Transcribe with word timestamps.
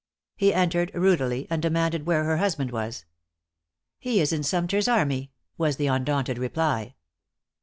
He 0.35 0.51
entered 0.51 0.89
rudely, 0.95 1.45
and 1.51 1.61
demanded 1.61 2.07
where 2.07 2.23
her 2.23 2.37
husband 2.37 2.71
was. 2.71 3.05
"He 3.99 4.19
is 4.19 4.33
in 4.33 4.41
Sumter's 4.41 4.87
army," 4.87 5.31
was 5.59 5.75
the 5.75 5.85
undaunted 5.85 6.39
reply. 6.39 6.95